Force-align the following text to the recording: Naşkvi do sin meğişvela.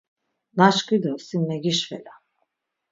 Naşkvi 0.57 0.97
do 1.03 1.13
sin 1.27 1.43
meğişvela. 1.47 2.13